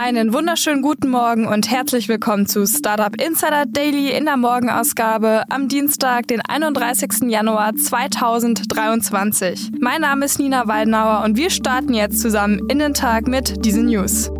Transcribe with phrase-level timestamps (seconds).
[0.00, 5.66] Einen wunderschönen guten Morgen und herzlich willkommen zu Startup Insider Daily in der Morgenausgabe am
[5.66, 7.28] Dienstag, den 31.
[7.28, 9.72] Januar 2023.
[9.80, 13.86] Mein Name ist Nina Weidenauer und wir starten jetzt zusammen in den Tag mit diesen
[13.86, 14.30] News.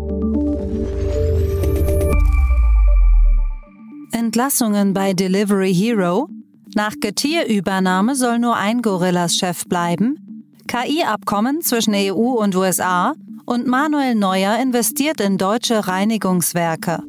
[4.13, 6.29] Entlassungen bei Delivery Hero.
[6.73, 10.45] Nach Getir-Übernahme soll nur ein Gorillas-Chef bleiben.
[10.69, 13.13] KI-Abkommen zwischen EU und USA
[13.49, 16.99] und Manuel Neuer investiert in deutsche Reinigungswerke.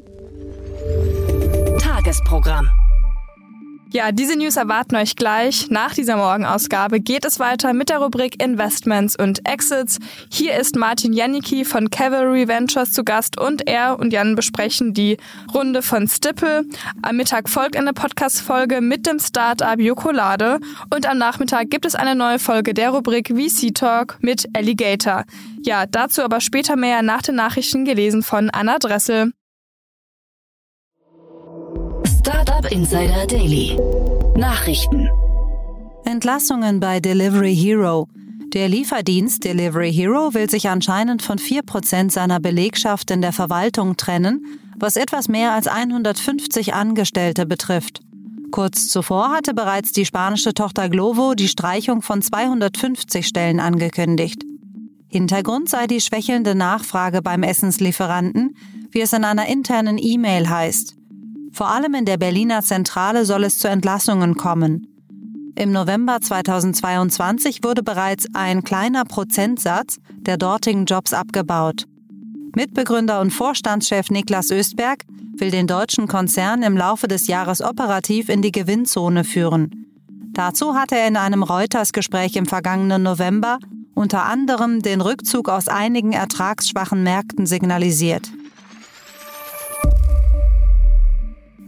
[1.78, 2.66] Tagesprogramm.
[3.92, 5.68] Ja, diese News erwarten euch gleich.
[5.68, 9.98] Nach dieser Morgenausgabe geht es weiter mit der Rubrik Investments und Exits.
[10.30, 15.16] Hier ist Martin Janicki von Cavalry Ventures zu Gast und er und Jan besprechen die
[15.52, 16.66] Runde von Stipple.
[17.02, 20.60] Am Mittag folgt eine Podcast-Folge mit dem Startup Jokolade
[20.94, 25.24] und am Nachmittag gibt es eine neue Folge der Rubrik VC Talk mit Alligator.
[25.64, 29.32] Ja, dazu aber später mehr nach den Nachrichten gelesen von Anna Dressel.
[32.70, 33.76] Insider Daily.
[34.36, 35.08] Nachrichten.
[36.04, 38.06] Entlassungen bei Delivery Hero.
[38.54, 44.46] Der Lieferdienst Delivery Hero will sich anscheinend von 4% seiner Belegschaft in der Verwaltung trennen,
[44.76, 48.02] was etwas mehr als 150 Angestellte betrifft.
[48.52, 54.44] Kurz zuvor hatte bereits die spanische Tochter Glovo die Streichung von 250 Stellen angekündigt.
[55.08, 58.54] Hintergrund sei die schwächelnde Nachfrage beim Essenslieferanten,
[58.92, 60.99] wie es in einer internen E-Mail heißt.
[61.52, 64.86] Vor allem in der Berliner Zentrale soll es zu Entlassungen kommen.
[65.56, 71.86] Im November 2022 wurde bereits ein kleiner Prozentsatz der dortigen Jobs abgebaut.
[72.54, 75.04] Mitbegründer und Vorstandschef Niklas Östberg
[75.36, 79.86] will den deutschen Konzern im Laufe des Jahres operativ in die Gewinnzone führen.
[80.32, 83.58] Dazu hatte er in einem Reuters-Gespräch im vergangenen November
[83.94, 88.30] unter anderem den Rückzug aus einigen ertragsschwachen Märkten signalisiert.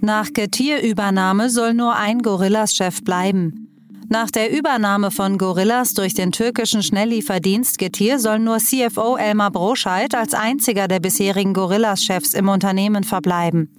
[0.04, 3.68] Nach Getir-Übernahme soll nur ein Gorillas-Chef bleiben.
[4.08, 10.12] Nach der Übernahme von Gorillas durch den türkischen Schnelllieferdienst Getir soll nur CFO Elmar Broscheid
[10.16, 13.70] als einziger der bisherigen Gorillas-Chefs im Unternehmen verbleiben.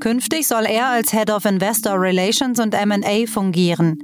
[0.00, 3.98] Künftig soll er als Head of Investor Relations und M&A fungieren.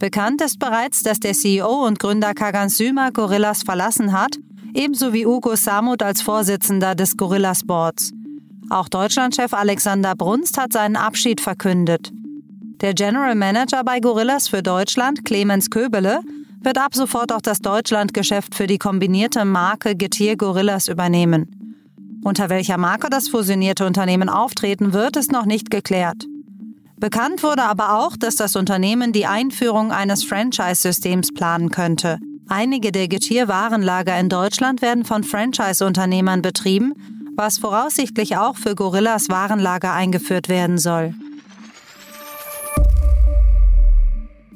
[0.00, 4.36] Bekannt ist bereits, dass der CEO und Gründer Kagan Sümer Gorillas verlassen hat,
[4.74, 8.12] ebenso wie Ugo Samut als Vorsitzender des Gorillas Boards.
[8.74, 12.10] Auch Deutschlandchef Alexander Brunst hat seinen Abschied verkündet.
[12.80, 16.22] Der General Manager bei Gorillas für Deutschland, Clemens Köbele,
[16.60, 21.78] wird ab sofort auch das Deutschlandgeschäft für die kombinierte Marke Getir Gorillas übernehmen.
[22.24, 26.24] Unter welcher Marke das fusionierte Unternehmen auftreten wird, ist noch nicht geklärt.
[26.96, 32.18] Bekannt wurde aber auch, dass das Unternehmen die Einführung eines Franchise-Systems planen könnte.
[32.48, 39.92] Einige der Getir-Warenlager in Deutschland werden von Franchise-Unternehmern betrieben was voraussichtlich auch für Gorillas Warenlager
[39.92, 41.14] eingeführt werden soll.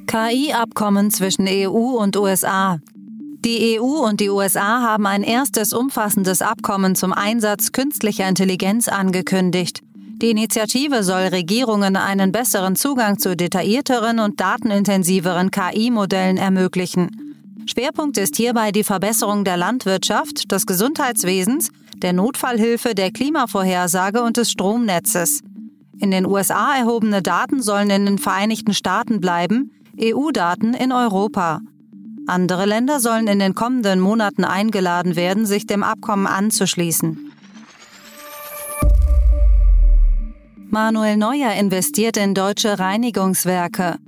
[0.07, 2.79] KI-Abkommen zwischen EU und USA.
[3.45, 9.81] Die EU und die USA haben ein erstes umfassendes Abkommen zum Einsatz künstlicher Intelligenz angekündigt.
[10.21, 17.28] Die Initiative soll Regierungen einen besseren Zugang zu detaillierteren und datenintensiveren KI-Modellen ermöglichen.
[17.69, 24.51] Schwerpunkt ist hierbei die Verbesserung der Landwirtschaft, des Gesundheitswesens der Notfallhilfe, der Klimavorhersage und des
[24.51, 25.43] Stromnetzes.
[25.99, 31.61] In den USA erhobene Daten sollen in den Vereinigten Staaten bleiben, EU-Daten in Europa.
[32.27, 37.33] Andere Länder sollen in den kommenden Monaten eingeladen werden, sich dem Abkommen anzuschließen.
[40.71, 43.99] Manuel Neuer investiert in deutsche Reinigungswerke.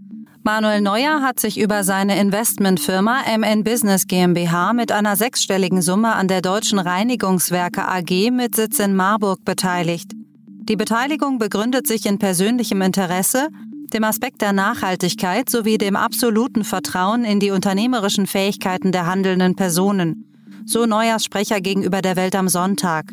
[0.43, 6.29] Manuel Neuer hat sich über seine Investmentfirma MN Business GmbH mit einer sechsstelligen Summe an
[6.29, 10.13] der Deutschen Reinigungswerke AG mit Sitz in Marburg beteiligt.
[10.47, 13.49] Die Beteiligung begründet sich in persönlichem Interesse,
[13.93, 20.25] dem Aspekt der Nachhaltigkeit sowie dem absoluten Vertrauen in die unternehmerischen Fähigkeiten der handelnden Personen,
[20.65, 23.13] so Neuers Sprecher gegenüber der Welt am Sonntag.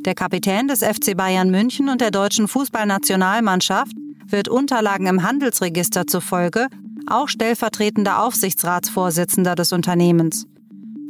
[0.00, 3.94] Der Kapitän des FC Bayern München und der deutschen Fußballnationalmannschaft
[4.28, 6.68] wird Unterlagen im Handelsregister zufolge
[7.06, 10.46] auch stellvertretender Aufsichtsratsvorsitzender des Unternehmens.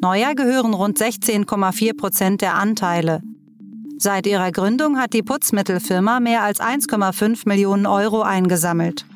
[0.01, 3.23] Neuer gehören rund 16,4 Prozent der Anteile.
[3.99, 9.07] Seit ihrer Gründung hat die Putzmittelfirma mehr als 1,5 Millionen Euro eingesammelt.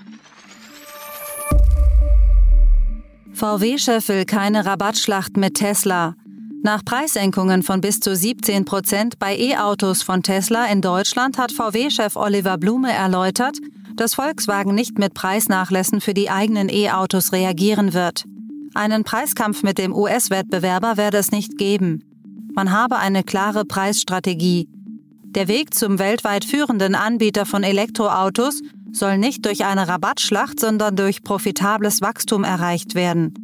[3.35, 6.15] VW-Chef will keine Rabattschlacht mit Tesla.
[6.63, 12.17] Nach Preissenkungen von bis zu 17 Prozent bei E-Autos von Tesla in Deutschland hat VW-Chef
[12.17, 13.59] Oliver Blume erläutert,
[14.01, 18.25] dass Volkswagen nicht mit Preisnachlässen für die eigenen E-Autos reagieren wird.
[18.73, 22.03] Einen Preiskampf mit dem US-Wettbewerber werde es nicht geben.
[22.55, 24.71] Man habe eine klare Preisstrategie.
[25.27, 31.23] Der Weg zum weltweit führenden Anbieter von Elektroautos soll nicht durch eine Rabattschlacht, sondern durch
[31.23, 33.35] profitables Wachstum erreicht werden.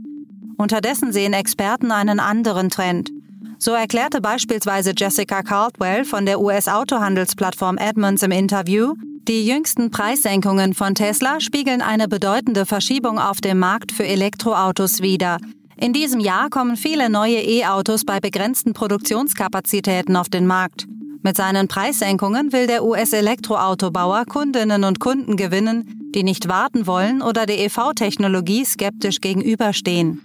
[0.57, 3.11] Unterdessen sehen Experten einen anderen Trend.
[3.59, 8.95] So erklärte beispielsweise Jessica Caldwell von der US-Autohandelsplattform Edmunds im Interview,
[9.29, 15.39] die jüngsten Preissenkungen von Tesla spiegeln eine bedeutende Verschiebung auf dem Markt für Elektroautos wider.
[15.77, 20.87] In diesem Jahr kommen viele neue E-Autos bei begrenzten Produktionskapazitäten auf den Markt.
[21.23, 27.47] Mit seinen Preissenkungen will der US-Elektroautobauer Kundinnen und Kunden gewinnen, die nicht warten wollen oder
[27.47, 30.23] der EV-Technologie skeptisch gegenüberstehen.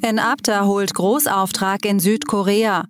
[0.00, 2.84] Enapter holt Großauftrag in Südkorea.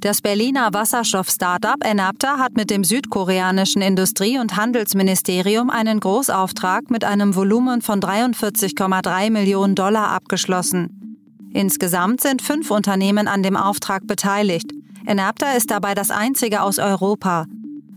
[0.00, 7.36] Das Berliner Wasserstoff-Startup Enapter hat mit dem südkoreanischen Industrie- und Handelsministerium einen Großauftrag mit einem
[7.36, 11.50] Volumen von 43,3 Millionen Dollar abgeschlossen.
[11.52, 14.72] Insgesamt sind fünf Unternehmen an dem Auftrag beteiligt.
[15.04, 17.44] Enapter ist dabei das einzige aus Europa.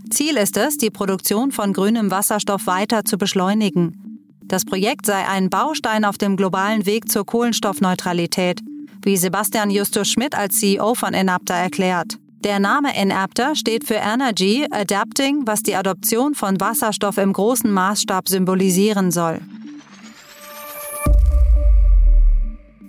[0.10, 4.28] Ziel ist es, die Produktion von grünem Wasserstoff weiter zu beschleunigen.
[4.44, 8.60] Das Projekt sei ein Baustein auf dem globalen Weg zur Kohlenstoffneutralität,
[9.06, 12.18] wie Sebastian Justus Schmidt als CEO von Enapter erklärt.
[12.44, 18.28] Der Name Enapter steht für Energy Adapting, was die Adoption von Wasserstoff im großen Maßstab
[18.28, 19.40] symbolisieren soll.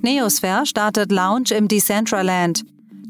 [0.02, 2.64] Neosphere startet Lounge im Decentraland.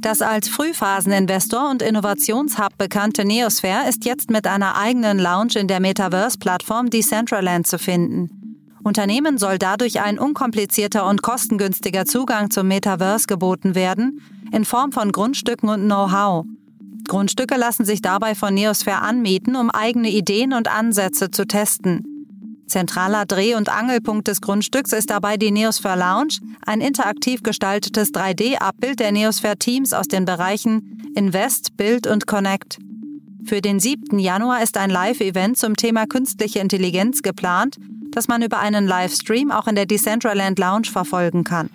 [0.04, 5.80] Das als Frühphaseninvestor und Innovationshub bekannte Neosphere ist jetzt mit einer eigenen Lounge in der
[5.80, 8.43] Metaverse-Plattform Decentraland zu finden.
[8.84, 14.20] Unternehmen soll dadurch ein unkomplizierter und kostengünstiger Zugang zum Metaverse geboten werden,
[14.52, 16.44] in Form von Grundstücken und Know-how.
[17.08, 22.14] Grundstücke lassen sich dabei von Neosphere anmieten, um eigene Ideen und Ansätze zu testen.
[22.66, 29.00] Zentraler Dreh- und Angelpunkt des Grundstücks ist dabei die Neosphere Lounge, ein interaktiv gestaltetes 3D-Abbild
[29.00, 32.78] der Neosphere-Teams aus den Bereichen Invest, Build und Connect.
[33.46, 34.18] Für den 7.
[34.18, 37.76] Januar ist ein Live-Event zum Thema künstliche Intelligenz geplant,
[38.14, 41.70] das man über einen Livestream auch in der Decentraland Lounge verfolgen kann.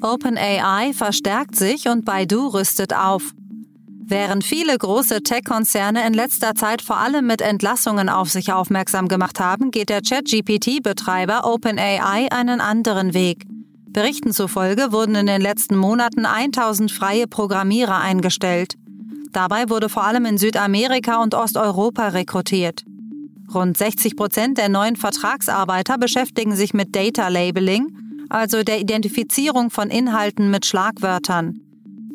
[0.00, 3.32] OpenAI verstärkt sich und Baidu rüstet auf.
[4.10, 9.38] Während viele große Tech-Konzerne in letzter Zeit vor allem mit Entlassungen auf sich aufmerksam gemacht
[9.38, 13.44] haben, geht der ChatGPT-Betreiber OpenAI einen anderen Weg.
[13.90, 18.76] Berichten zufolge wurden in den letzten Monaten 1000 freie Programmierer eingestellt.
[19.32, 22.84] Dabei wurde vor allem in Südamerika und Osteuropa rekrutiert.
[23.54, 29.88] Rund 60 Prozent der neuen Vertragsarbeiter beschäftigen sich mit Data Labeling, also der Identifizierung von
[29.88, 31.60] Inhalten mit Schlagwörtern.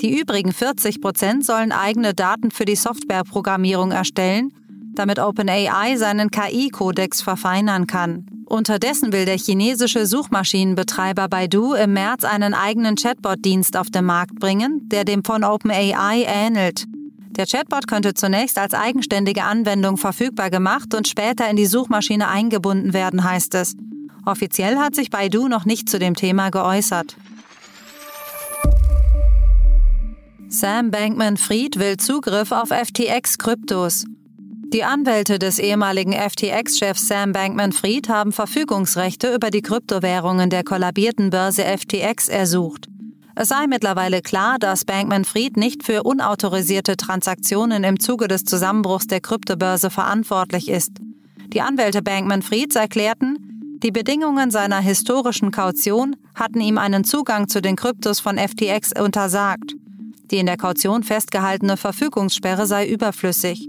[0.02, 4.52] Die übrigen 40 Prozent sollen eigene Daten für die Softwareprogrammierung erstellen,
[4.94, 8.28] damit OpenAI seinen KI-Kodex verfeinern kann.
[8.46, 14.88] Unterdessen will der chinesische Suchmaschinenbetreiber Baidu im März einen eigenen Chatbot-Dienst auf den Markt bringen,
[14.90, 16.86] der dem von OpenAI ähnelt.
[17.36, 22.94] Der Chatbot könnte zunächst als eigenständige Anwendung verfügbar gemacht und später in die Suchmaschine eingebunden
[22.94, 23.76] werden, heißt es.
[24.26, 27.18] Offiziell hat sich Baidu noch nicht zu dem Thema geäußert.
[30.48, 34.06] Sam Bankman-Fried will Zugriff auf FTX-Kryptos.
[34.72, 41.64] Die Anwälte des ehemaligen FTX-Chefs Sam Bankman-Fried haben Verfügungsrechte über die Kryptowährungen der kollabierten Börse
[41.64, 42.88] FTX ersucht.
[43.36, 49.22] Es sei mittlerweile klar, dass Bankman-Fried nicht für unautorisierte Transaktionen im Zuge des Zusammenbruchs der
[49.22, 50.92] Kryptobörse verantwortlich ist.
[51.48, 57.76] Die Anwälte Bankman-Frieds erklärten, die Bedingungen seiner historischen Kaution hatten ihm einen Zugang zu den
[57.76, 59.76] Kryptos von FTX untersagt.
[60.32, 63.68] Die in der Kaution festgehaltene Verfügungssperre sei überflüssig.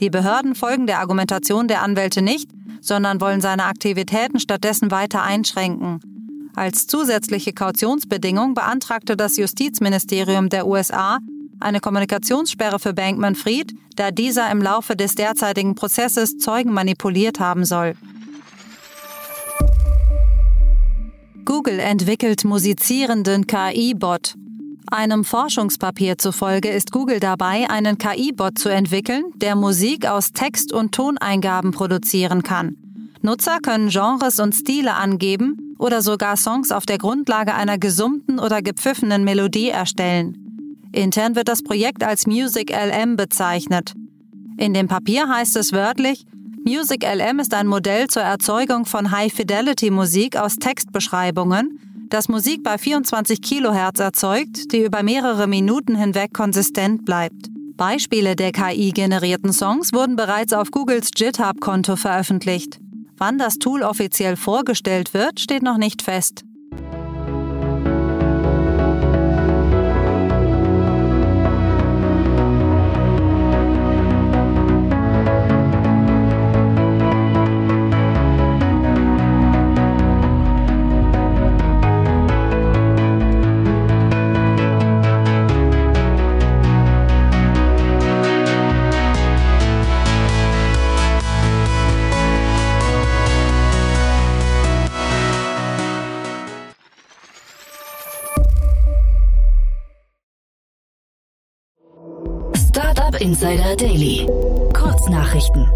[0.00, 6.00] Die Behörden folgen der Argumentation der Anwälte nicht, sondern wollen seine Aktivitäten stattdessen weiter einschränken.
[6.54, 11.18] Als zusätzliche Kautionsbedingung beantragte das Justizministerium der USA
[11.60, 17.64] eine Kommunikationssperre für Bankman Fried, da dieser im Laufe des derzeitigen Prozesses Zeugen manipuliert haben
[17.64, 17.94] soll.
[21.44, 24.34] Google entwickelt musizierenden KI-Bot.
[24.90, 30.92] Einem Forschungspapier zufolge ist Google dabei, einen KI-Bot zu entwickeln, der Musik aus Text- und
[30.92, 32.81] Toneingaben produzieren kann.
[33.22, 38.62] Nutzer können Genres und Stile angeben oder sogar Songs auf der Grundlage einer gesummten oder
[38.62, 40.36] gepfiffenen Melodie erstellen.
[40.92, 43.94] Intern wird das Projekt als Music LM bezeichnet.
[44.58, 46.26] In dem Papier heißt es wörtlich,
[46.64, 53.40] Music LM ist ein Modell zur Erzeugung von High-Fidelity-Musik aus Textbeschreibungen, das Musik bei 24
[53.40, 57.48] Kilohertz erzeugt, die über mehrere Minuten hinweg konsistent bleibt.
[57.76, 62.78] Beispiele der KI-generierten Songs wurden bereits auf Googles GitHub-Konto veröffentlicht.
[63.16, 66.44] Wann das Tool offiziell vorgestellt wird, steht noch nicht fest.
[103.20, 104.26] Insider Daily.
[104.72, 105.68] Kurznachrichten.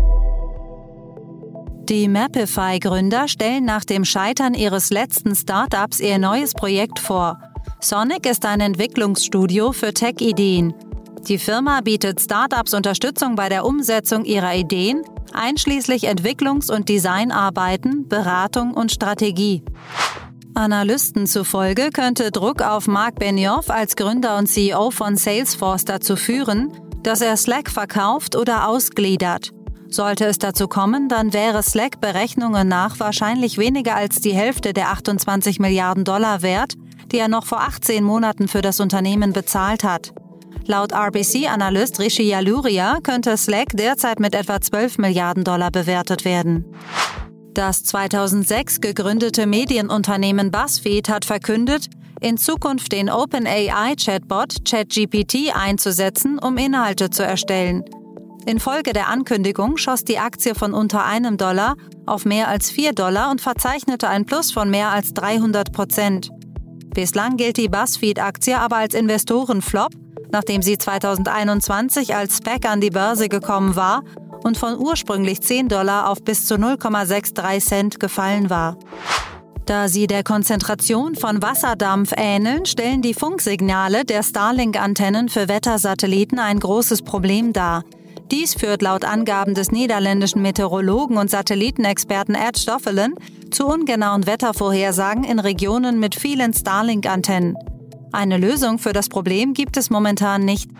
[1.88, 7.38] Die Mapify-Gründer stellen nach dem Scheitern ihres letzten Startups ihr neues Projekt vor.
[7.81, 10.75] Sonic ist ein Entwicklungsstudio für Tech-Ideen.
[11.28, 15.02] Die Firma bietet Startups Unterstützung bei der Umsetzung ihrer Ideen,
[15.33, 19.62] einschließlich Entwicklungs- und Designarbeiten, Beratung und Strategie.
[20.55, 26.73] Analysten zufolge könnte Druck auf Mark Benioff als Gründer und CEO von Salesforce dazu führen,
[27.07, 29.53] dass er Slack verkauft oder ausgliedert.
[29.89, 34.91] Sollte es dazu kommen, dann wäre Slack Berechnungen nach wahrscheinlich weniger als die Hälfte der
[34.91, 36.75] 28 Milliarden Dollar wert,
[37.13, 40.13] die er noch vor 18 Monaten für das Unternehmen bezahlt hat.
[40.65, 46.65] Laut RBC-Analyst Rishi Yaluria könnte Slack derzeit mit etwa 12 Milliarden Dollar bewertet werden.
[47.55, 51.89] Das 2006 gegründete Medienunternehmen BuzzFeed hat verkündet,
[52.21, 57.85] in Zukunft den OpenAI-Chatbot ChatGPT einzusetzen, um Inhalte zu erstellen.
[58.47, 61.75] Infolge der Ankündigung schoss die Aktie von unter einem Dollar
[62.07, 66.31] auf mehr als 4 Dollar und verzeichnete ein Plus von mehr als 300 Prozent.
[66.95, 69.93] Bislang gilt die BuzzFeed-Aktie aber als Investorenflop,
[70.31, 74.03] nachdem sie 2021 als SPAC an die Börse gekommen war
[74.45, 78.79] und von ursprünglich 10 Dollar auf bis zu 0,63 Cent gefallen war.
[79.67, 86.61] Da sie der Konzentration von Wasserdampf ähneln, stellen die Funksignale der Starlink-Antennen für Wettersatelliten ein
[86.61, 87.83] großes Problem dar.
[88.31, 93.15] Dies führt laut Angaben des niederländischen Meteorologen und Satellitenexperten Ed Stoffelen
[93.51, 97.57] zu ungenauen Wettervorhersagen in Regionen mit vielen Starlink-Antennen.
[98.13, 100.71] Eine Lösung für das Problem gibt es momentan nicht.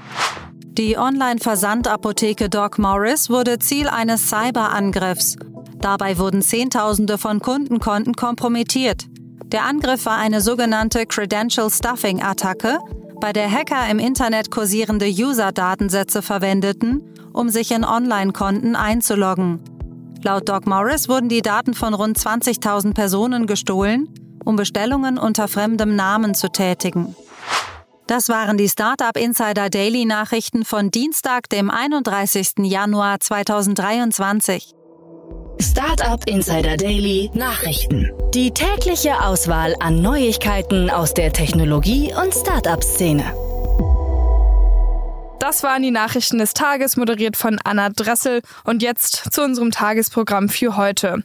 [0.79, 5.37] Die Online-Versandapotheke Doc Morris wurde Ziel eines Cyberangriffs.
[5.81, 9.07] Dabei wurden Zehntausende von Kundenkonten kompromittiert.
[9.47, 12.79] Der Angriff war eine sogenannte Credential Stuffing Attacke,
[13.21, 17.03] bei der Hacker im Internet kursierende User-Datensätze verwendeten,
[17.33, 19.61] um sich in Online-Konten einzuloggen.
[20.23, 24.09] Laut Doc Morris wurden die Daten von rund 20.000 Personen gestohlen,
[24.45, 27.15] um Bestellungen unter fremdem Namen zu tätigen.
[28.07, 32.53] Das waren die Startup Insider Daily Nachrichten von Dienstag, dem 31.
[32.59, 34.76] Januar 2023.
[35.61, 38.11] Startup Insider Daily Nachrichten.
[38.35, 43.25] Die tägliche Auswahl an Neuigkeiten aus der Technologie- und Startup-Szene.
[45.39, 48.43] Das waren die Nachrichten des Tages, moderiert von Anna Dressel.
[48.65, 51.23] Und jetzt zu unserem Tagesprogramm für heute.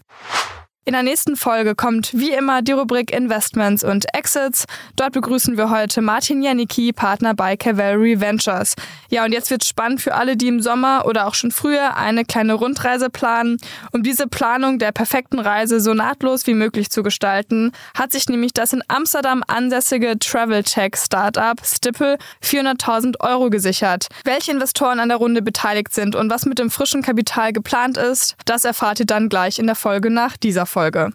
[0.83, 4.65] In der nächsten Folge kommt wie immer die Rubrik Investments und Exits.
[4.95, 8.73] Dort begrüßen wir heute Martin Janicki, Partner bei Cavalry Ventures.
[9.09, 12.25] Ja, und jetzt wird spannend für alle, die im Sommer oder auch schon früher eine
[12.25, 13.57] kleine Rundreise planen.
[13.91, 18.53] Um diese Planung der perfekten Reise so nahtlos wie möglich zu gestalten, hat sich nämlich
[18.53, 24.07] das in Amsterdam ansässige Travel Tech Startup Stipple 400.000 Euro gesichert.
[24.23, 28.35] Welche Investoren an der Runde beteiligt sind und was mit dem frischen Kapital geplant ist,
[28.45, 31.11] das erfahrt ihr dann gleich in der Folge nach dieser Folge.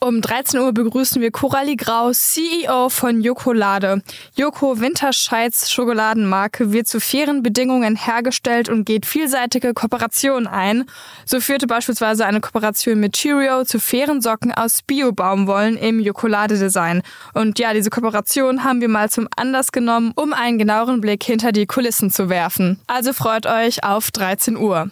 [0.00, 4.00] Um 13 Uhr begrüßen wir Coralie Grau, CEO von Jokolade.
[4.36, 10.84] Joko Winterscheids Schokoladenmarke wird zu fairen Bedingungen hergestellt und geht vielseitige Kooperationen ein.
[11.26, 17.02] So führte beispielsweise eine Kooperation mit Cheerio zu fairen Socken aus Bio-Baumwollen im Jokolade-Design.
[17.34, 21.50] Und ja, diese Kooperation haben wir mal zum Anlass genommen, um einen genaueren Blick hinter
[21.50, 22.78] die Kulissen zu werfen.
[22.86, 24.90] Also freut euch auf 13 Uhr.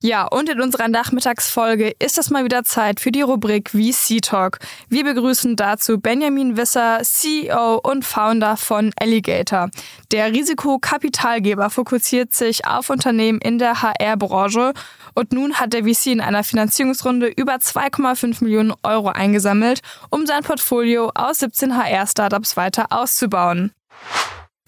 [0.00, 4.60] Ja, und in unserer Nachmittagsfolge ist es mal wieder Zeit für die Rubrik VC Talk.
[4.88, 9.70] Wir begrüßen dazu Benjamin Wisser, CEO und Founder von Alligator.
[10.12, 14.72] Der Risikokapitalgeber fokussiert sich auf Unternehmen in der HR-Branche
[15.14, 20.44] und nun hat der VC in einer Finanzierungsrunde über 2,5 Millionen Euro eingesammelt, um sein
[20.44, 23.72] Portfolio aus 17 HR-Startups weiter auszubauen.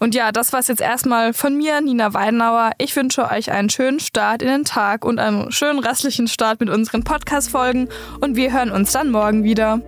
[0.00, 2.72] Und ja, das war's jetzt erstmal von mir, Nina Weidenauer.
[2.78, 6.70] Ich wünsche euch einen schönen Start in den Tag und einen schönen restlichen Start mit
[6.70, 7.90] unseren Podcast-Folgen
[8.20, 9.82] und wir hören uns dann morgen wieder.